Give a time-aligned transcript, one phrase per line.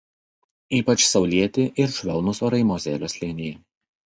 [0.77, 3.53] Ypač saulėti ir švelnūs orai Mozelio slėnyje.